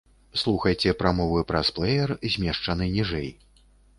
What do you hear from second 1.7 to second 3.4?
плэер, змешчаны ніжэй.